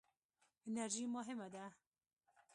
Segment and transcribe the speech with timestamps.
[0.67, 1.65] انرژي مهمه ده.